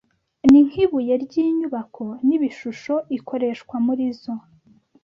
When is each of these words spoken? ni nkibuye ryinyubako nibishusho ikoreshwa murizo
ni 0.49 0.59
nkibuye 0.67 1.13
ryinyubako 1.23 2.05
nibishusho 2.27 2.93
ikoreshwa 3.17 3.75
murizo 3.85 4.33